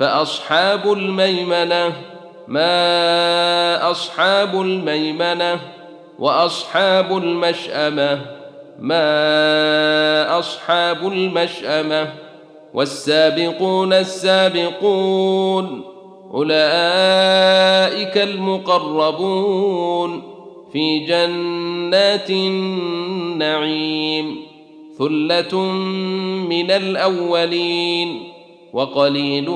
[0.00, 1.92] فأصحاب الميمنة
[2.48, 5.60] ما أصحاب الميمنة
[6.18, 8.20] وأصحاب المشأمة
[8.80, 12.12] ما أصحاب المشأمة
[12.74, 15.84] والسابقون السابقون
[16.34, 20.22] أولئك المقربون
[20.72, 24.36] في جنات النعيم
[24.98, 25.60] ثلة
[26.48, 28.29] من الأولين.
[28.72, 29.50] وقليل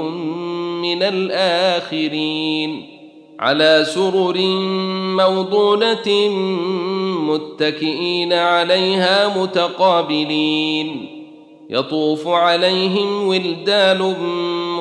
[0.82, 2.86] من الآخرين
[3.38, 4.38] على سرر
[5.16, 6.28] موضونة
[7.28, 11.06] متكئين عليها متقابلين
[11.70, 14.16] يطوف عليهم ولدان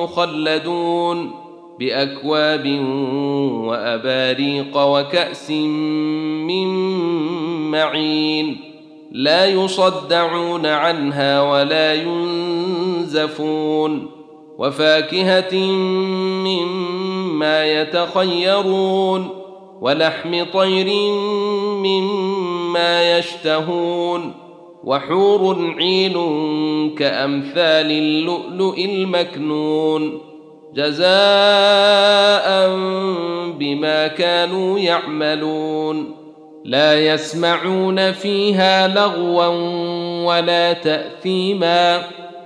[0.00, 1.30] مخلدون
[1.78, 2.66] بأكواب
[3.64, 6.68] وأباريق وكأس من
[7.70, 8.56] معين
[9.12, 13.44] لا يصدعون عنها ولا ينزفون
[14.58, 15.54] وفاكهة
[16.44, 19.28] مما يتخيرون
[19.80, 21.12] ولحم طير
[21.82, 24.34] مما يشتهون
[24.84, 26.14] وحور عين
[26.98, 30.20] كأمثال اللؤلؤ المكنون
[30.74, 31.08] جزاء
[33.58, 36.14] بما كانوا يعملون
[36.64, 39.46] لا يسمعون فيها لغوا
[40.26, 42.02] ولا تأثيما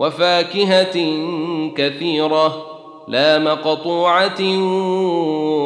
[0.00, 0.96] وفاكهة
[1.76, 2.66] كثيرة
[3.08, 4.42] لا مقطوعة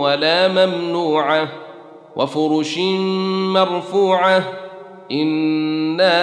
[0.02, 1.48] ولا ممنوعة
[2.16, 2.78] وفرش
[3.54, 4.44] مرفوعة
[5.12, 6.18] إنا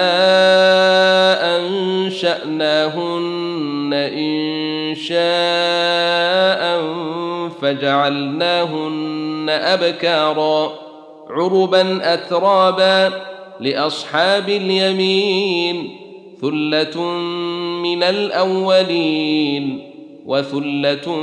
[1.56, 3.10] أنشأناهن
[3.92, 6.82] إن شاء
[7.62, 10.72] فجعلناهن أبكارا
[11.30, 13.12] عربا اترابا
[13.60, 16.02] لأصحاب اليمين
[16.40, 17.00] ثلة
[17.82, 19.92] من الأولين
[20.26, 21.16] وثلة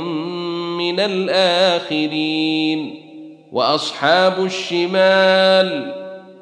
[0.78, 2.94] من الآخرين
[3.52, 5.94] وأصحاب الشمال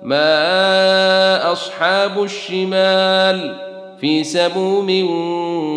[0.03, 3.57] ما أصحاب الشمال
[4.01, 4.89] في سموم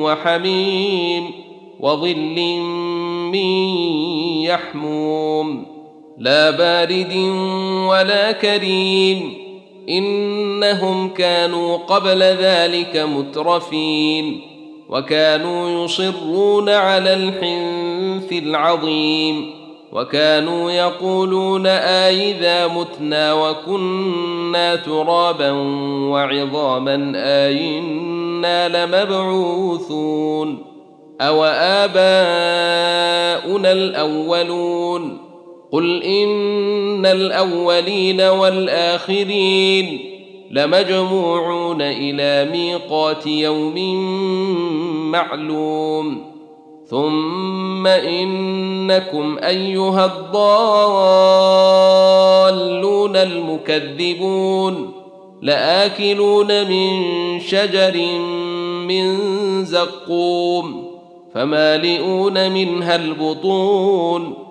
[0.03, 1.31] وحميم
[1.79, 2.59] وظل
[3.31, 3.49] من
[4.43, 5.65] يحموم
[6.17, 7.15] لا بارد
[7.89, 9.40] ولا كريم
[9.91, 14.41] إنهم كانوا قبل ذلك مترفين
[14.89, 25.51] وكانوا يصرون على الحنث العظيم وكانوا يقولون آئذا متنا وكنا ترابا
[26.11, 30.63] وعظاما آئنا لمبعوثون
[31.21, 31.43] أو
[31.83, 32.01] آباؤنا
[33.71, 35.30] الأولون
[35.71, 39.99] قل إن الأولين والآخرين
[40.51, 43.95] لمجموعون إلى ميقات يوم
[45.11, 46.31] معلوم
[46.89, 50.45] ثم انكم ايها الضالون
[53.15, 54.91] المكذبون
[55.41, 56.99] لاكلون من
[57.39, 57.97] شجر
[58.87, 59.15] من
[59.65, 60.91] زقوم
[61.33, 64.50] فمالئون منها البطون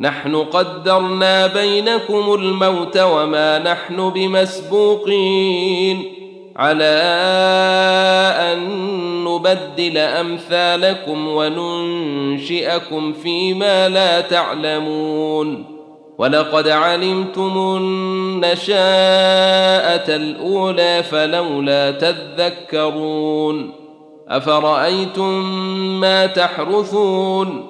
[0.00, 6.12] نحن قدرنا بينكم الموت وما نحن بمسبوقين.
[6.56, 7.02] على
[8.38, 8.58] أن
[9.24, 15.64] نبدل أمثالكم وننشئكم فيما لا تعلمون.
[16.18, 18.76] ولقد علمتم النشاءة
[20.16, 23.72] الأولى فلولا تذكرون.
[24.28, 25.60] أفرأيتم
[26.00, 27.69] ما تحرثون؟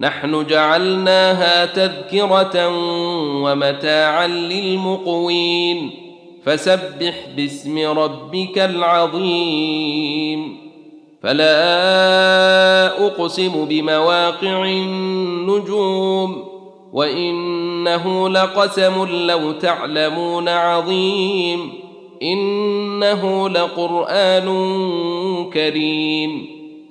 [0.00, 2.68] نحن جعلناها تذكرة
[3.42, 5.90] ومتاعا للمقوين.
[6.44, 10.56] فسبح باسم ربك العظيم.
[11.22, 16.44] فلا أقسم بمواقع النجوم.
[16.92, 21.72] وإنه لقسم لو تعلمون عظيم.
[22.22, 24.46] إنه لقرآن
[25.52, 26.53] كريم.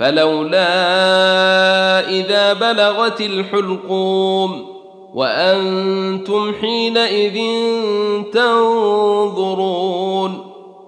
[0.00, 0.68] فلولا
[2.08, 4.66] إذا بلغت الحلقوم
[5.14, 7.40] وأنتم حينئذ
[8.32, 9.90] تنظرون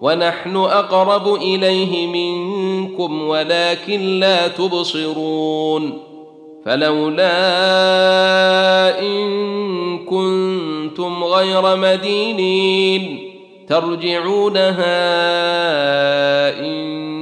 [0.00, 5.99] ونحن أقرب إليه منكم ولكن لا تبصرون
[6.64, 7.31] فلولا
[9.00, 13.32] إن كنتم غير مدينين
[13.69, 15.00] ترجعونها
[16.61, 17.22] إن